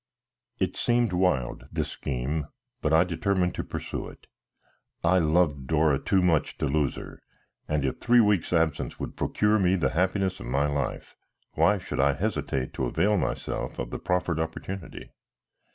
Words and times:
It 0.59 0.75
seemed 0.75 1.13
wild, 1.13 1.67
this 1.71 1.89
scheme, 1.91 2.47
but 2.81 2.91
I 2.91 3.03
determined 3.03 3.53
to 3.53 3.63
pursue 3.63 4.07
it. 4.07 4.25
I 5.03 5.19
loved 5.19 5.67
Dora 5.67 5.99
too 5.99 6.23
much 6.23 6.57
to 6.57 6.65
lose 6.65 6.95
her, 6.95 7.19
and 7.67 7.85
if 7.85 7.99
three 7.99 8.19
weeks' 8.19 8.51
absence 8.51 8.99
would 8.99 9.15
procure 9.15 9.59
me 9.59 9.75
the 9.75 9.91
happiness 9.91 10.39
of 10.39 10.47
my 10.47 10.65
life, 10.65 11.15
why 11.51 11.77
should 11.77 11.99
I 11.99 12.13
hesitate 12.13 12.73
to 12.73 12.85
avail 12.87 13.15
myself 13.15 13.77
of 13.77 13.91
the 13.91 13.99
proffered 13.99 14.39
opportunity. 14.39 15.11